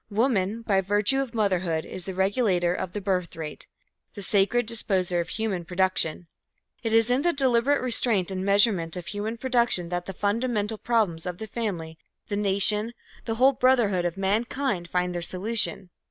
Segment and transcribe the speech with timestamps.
[0.09, 3.67] Woman, by virtue of motherhood is the regulator of the birthrate,
[4.15, 6.25] the sacred disposer of human production.
[6.81, 11.27] It is in the deliberate restraint and measurement of human production that the fundamental problems
[11.27, 12.95] of the family, the nation,
[13.25, 15.91] the whole brotherhood of mankind find their solution.